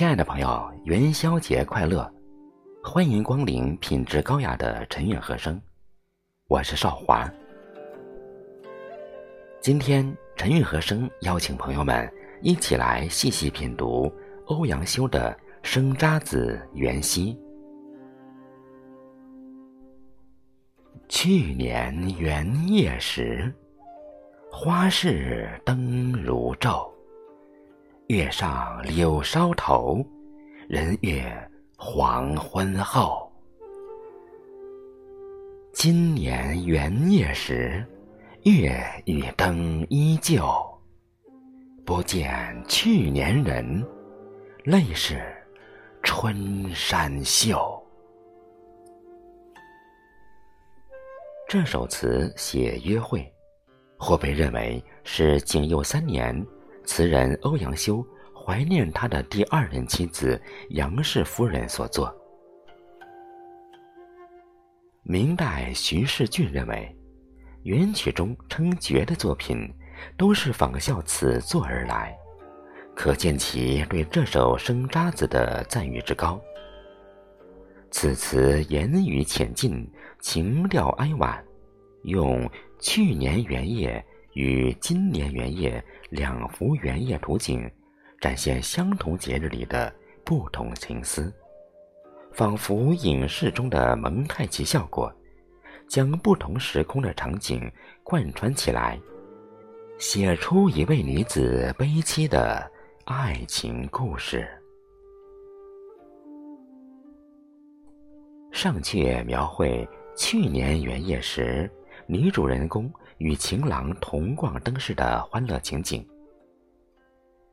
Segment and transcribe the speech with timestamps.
[0.00, 2.10] 亲爱的朋友，元宵节快乐！
[2.82, 5.60] 欢迎光临品质高雅的陈韵和声，
[6.48, 7.30] 我是少华。
[9.60, 12.10] 今天陈韵和声邀请朋友们
[12.40, 14.10] 一起来细细品读
[14.46, 17.34] 欧阳修的《生查子·元夕》。
[21.10, 23.54] 去年元夜时，
[24.50, 26.09] 花市灯。
[28.10, 30.04] 月上柳梢头，
[30.68, 31.22] 人约
[31.76, 33.30] 黄昏后。
[35.72, 37.86] 今年元夜时，
[38.42, 40.44] 月与灯依旧。
[41.86, 43.80] 不见去年人，
[44.64, 45.22] 泪湿
[46.02, 47.80] 春衫袖。
[51.48, 53.32] 这首词写约会，
[53.96, 56.44] 或被认为是景佑三年。
[56.90, 58.04] 词人欧阳修
[58.34, 62.12] 怀念他的第二任妻子杨氏夫人所作。
[65.04, 66.92] 明代徐世俊认为，
[67.62, 69.72] 元曲中称绝的作品，
[70.18, 72.12] 都是仿效此作而来，
[72.92, 76.40] 可见其对这首《生渣子》的赞誉之高。
[77.92, 79.88] 此词言语浅近，
[80.18, 81.40] 情调哀婉，
[82.02, 84.04] 用去年元夜。
[84.34, 87.70] 与今年元夜两幅元夜图景，
[88.20, 89.92] 展现相同节日里的
[90.24, 91.32] 不同情思，
[92.32, 95.12] 仿佛影视中的蒙太奇效果，
[95.88, 97.70] 将不同时空的场景
[98.04, 98.98] 贯穿起来，
[99.98, 102.70] 写出一位女子悲凄的
[103.04, 104.48] 爱情故事。
[108.52, 111.70] 上阙描绘去年元夜时，
[112.10, 112.90] 女主人公。
[113.20, 116.02] 与情郎同逛灯市的欢乐情景。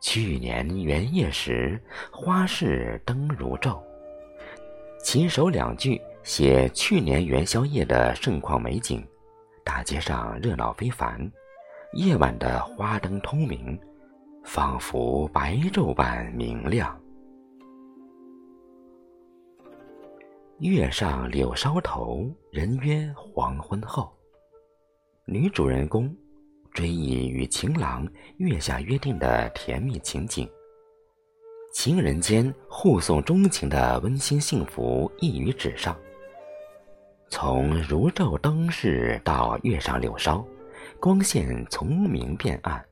[0.00, 1.82] 去年元夜时，
[2.12, 3.76] 花市灯如昼。
[5.02, 9.04] 琴首两句写去年元宵夜的盛况美景，
[9.64, 11.28] 大街上热闹非凡，
[11.94, 13.76] 夜晚的花灯通明，
[14.44, 16.96] 仿佛白昼般明亮。
[20.60, 24.16] 月上柳梢头，人约黄昏后。
[25.30, 26.10] 女主人公
[26.72, 28.08] 追忆与情郎
[28.38, 30.48] 月下约定的甜蜜情景，
[31.70, 35.94] 情人间互送钟情的温馨幸福溢于纸上。
[37.28, 40.42] 从如昼灯饰到月上柳梢，
[40.98, 42.82] 光线从明变暗，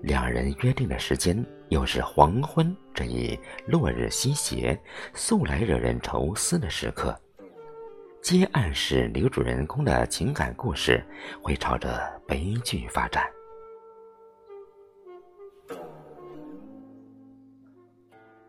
[0.00, 4.80] 两人约定的时间又是黄昏这一落日西斜、
[5.12, 7.14] 素来惹人愁思的时刻。
[8.30, 11.04] 皆暗示女主人公的情感故事
[11.42, 13.28] 会朝着悲剧发展。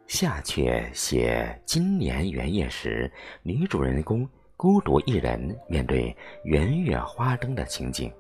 [0.06, 8.14] 下阙写今年元夜时，女主人公孤独一人面对圆月花灯的情景。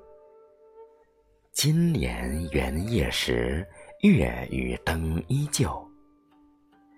[1.51, 3.63] 今年元夜时，
[3.99, 5.71] 月与灯依旧。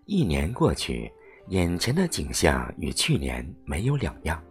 [0.05, 1.11] 一年过去。
[1.49, 4.41] 眼前的景象与去年没有两样，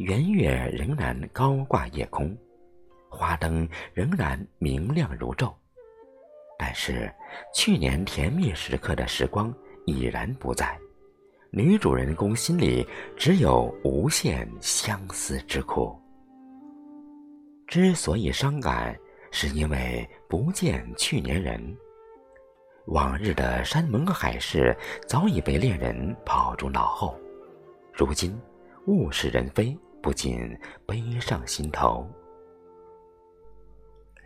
[0.00, 2.34] 圆月仍然高挂夜空，
[3.10, 5.52] 花灯仍然明亮如昼，
[6.58, 7.12] 但是
[7.54, 10.78] 去年甜蜜时刻的时光已然不在，
[11.50, 15.94] 女主人公心里只有无限相思之苦。
[17.66, 18.98] 之所以伤感，
[19.30, 21.62] 是因为不见去年人。
[22.86, 24.74] 往日的山盟海誓
[25.06, 27.14] 早已被恋人抛诸脑后，
[27.92, 28.34] 如今
[28.86, 30.56] 物是人非，不禁
[30.86, 32.08] 悲上心头。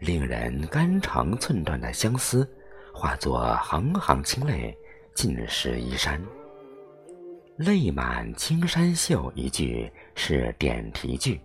[0.00, 2.48] 令人肝肠寸断的相思，
[2.92, 4.76] 化作行行清泪，
[5.14, 6.20] 浸湿衣衫。
[7.56, 11.40] 泪满青山袖一句是点题句，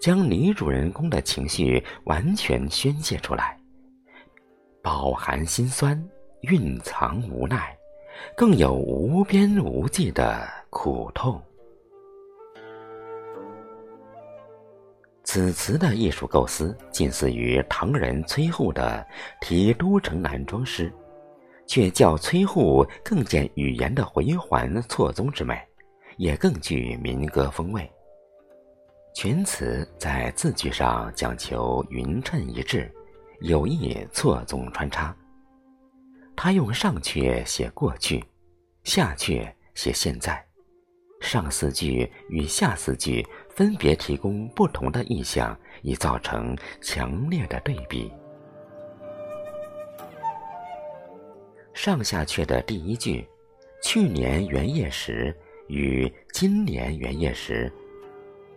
[0.00, 3.58] 将女主人公的情绪完全宣泄出来，
[4.82, 6.02] 饱含心酸。
[6.42, 7.74] 蕴藏无奈，
[8.36, 11.42] 更有无边无际的苦痛。
[15.24, 19.04] 此词的艺术构思近似于唐人崔护的
[19.46, 20.92] 《题都城南庄》诗，
[21.66, 25.58] 却较崔护更见语言的回环错综之美，
[26.18, 27.90] 也更具民歌风味。
[29.14, 32.92] 全词在字句上讲求匀称一致，
[33.40, 35.16] 有意错综穿插。
[36.36, 38.22] 他用上阙写过去，
[38.82, 40.43] 下阙写现在，
[41.24, 48.10] 上四句与下四句分别提供不同的意象，以造成强烈的对比。
[51.72, 53.26] 《上下阙的第一句
[53.82, 55.34] “去年元夜时”
[55.66, 57.72] 与今年元夜时，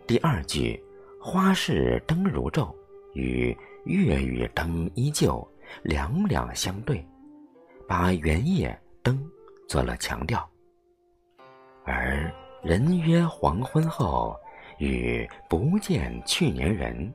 [0.05, 0.79] 第二句
[1.23, 2.75] “花市灯如昼”
[3.15, 5.45] 与月与灯依旧
[5.83, 7.03] 两两相对，
[7.87, 9.25] 把元夜灯
[9.69, 10.47] 做了强调。
[11.85, 12.31] 而
[12.63, 14.36] “人约黄昏后”
[14.80, 17.12] 与“不见去年人”，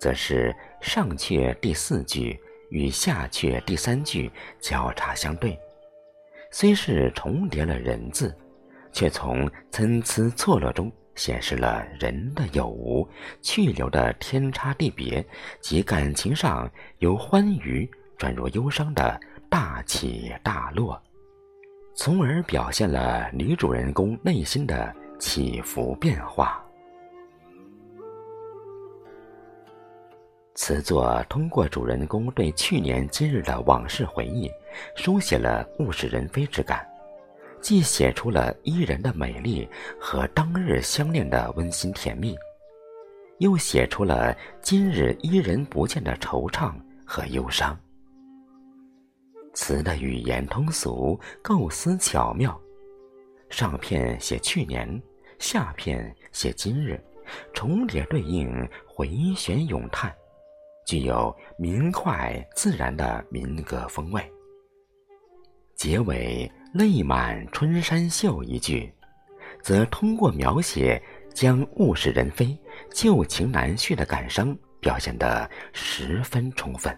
[0.00, 2.38] 则是上阙第四句
[2.70, 4.30] 与下阙第三句
[4.60, 5.58] 交叉相对，
[6.50, 8.34] 虽是重叠了“人”字，
[8.92, 13.06] 却从参差错落中显示了人的有无、
[13.42, 15.22] 去留的天差地别
[15.60, 20.98] 及感情上由欢愉转入忧伤的大起大落。
[21.94, 26.64] 从而表现了女主人公内心的起伏变化。
[30.54, 34.50] 此作通过主人公对去年今日的往事回忆，
[34.96, 36.86] 书写了物是人非之感，
[37.60, 39.68] 既写出了伊人的美丽
[40.00, 42.34] 和当日相恋的温馨甜蜜，
[43.38, 46.72] 又写出了今日伊人不见的惆怅
[47.04, 47.78] 和忧伤。
[49.52, 52.58] 词的语言通俗，构思巧妙，
[53.50, 55.00] 上片写去年，
[55.38, 57.02] 下片写今日，
[57.52, 58.48] 重叠对应，
[58.86, 60.12] 回旋咏叹，
[60.86, 64.22] 具有明快自然的民歌风味。
[65.74, 68.92] 结尾“泪满春衫袖”一句，
[69.60, 71.02] 则通过描写
[71.34, 72.56] 将物是人非、
[72.92, 76.96] 旧情难续的感伤表现得十分充分。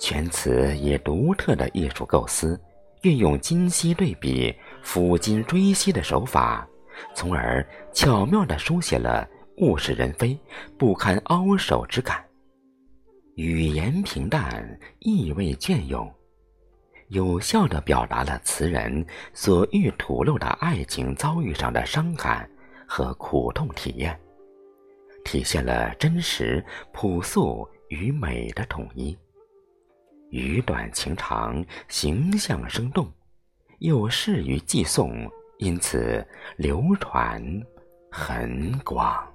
[0.00, 2.58] 全词以独特的艺术构思，
[3.02, 4.52] 运用今昔对比、
[4.82, 6.66] 抚今追昔的手法，
[7.14, 10.36] 从而巧妙地书写了物是人非、
[10.78, 12.24] 不堪拗手之感。
[13.36, 16.10] 语言平淡，意味隽永，
[17.08, 19.04] 有效地表达了词人
[19.34, 22.48] 所欲吐露的爱情遭遇上的伤感
[22.86, 24.18] 和苦痛体验，
[25.26, 29.16] 体现了真实、朴素与美的统一。
[30.30, 33.10] 语短情长，形象生动，
[33.80, 35.28] 又适于寄送，
[35.58, 36.24] 因此
[36.56, 37.42] 流传
[38.10, 39.26] 很广。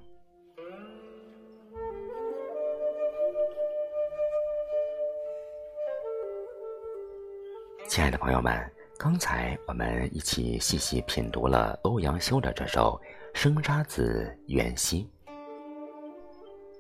[7.88, 13.00] 亲爱的朋友们，刚才我们一起细细品读了欧阳修的这首
[13.38, 15.04] 《生沙子·远夕》。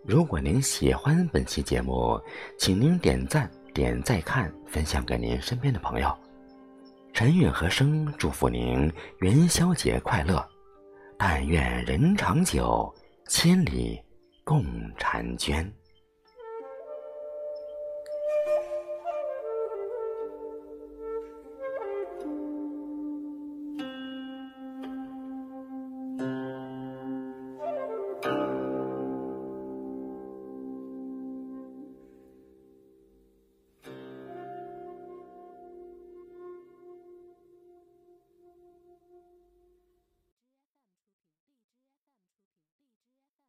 [0.05, 2.17] 如果您喜欢本期节目，
[2.57, 3.51] 请您点赞。
[3.75, 6.17] 点再看，分享给您身边的朋友。
[7.11, 8.89] 陈韵和声祝福您
[9.19, 10.43] 元宵节快乐，
[11.17, 12.89] 但愿人长久，
[13.27, 14.01] 千里
[14.45, 14.63] 共
[14.97, 15.69] 婵娟。